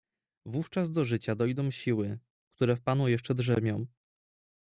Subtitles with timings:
[0.45, 2.19] "Wówczas do życia dojdą siły,
[2.55, 3.85] które w panu jeszcze drzemią."